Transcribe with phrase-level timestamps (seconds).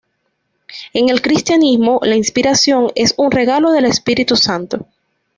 [0.93, 4.87] En el cristianismo, la inspiración es un regalo del Espíritu Santo.